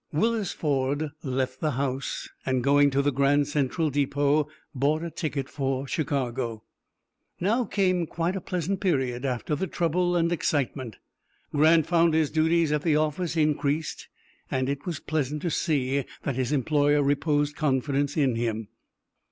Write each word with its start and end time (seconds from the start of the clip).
Willis 0.11 0.51
Ford 0.51 1.11
left 1.21 1.59
the 1.59 1.73
house, 1.77 2.27
and, 2.43 2.63
going 2.63 2.89
to 2.89 3.03
the 3.03 3.11
Grand 3.11 3.47
Central 3.47 3.91
Depot, 3.91 4.47
bought 4.73 5.03
a 5.03 5.11
ticket 5.11 5.47
for 5.47 5.87
Chicago. 5.87 6.63
Now 7.39 7.65
came 7.65 8.07
quite 8.07 8.35
a 8.35 8.41
pleasant 8.41 8.79
period 8.79 9.25
after 9.25 9.55
the 9.55 9.67
trouble 9.67 10.15
and 10.15 10.31
excitement. 10.31 10.95
Grant 11.53 11.85
found 11.85 12.15
his 12.15 12.31
duties 12.31 12.71
at 12.71 12.81
the 12.81 12.95
office 12.95 13.37
increased, 13.37 14.07
and 14.49 14.69
it 14.69 14.87
was 14.87 14.99
pleasant 14.99 15.43
to 15.43 15.51
see 15.51 16.05
that 16.23 16.35
his 16.35 16.51
employer 16.51 17.03
reposed 17.03 17.55
confidence 17.55 18.17
in 18.17 18.33
him. 18.33 18.69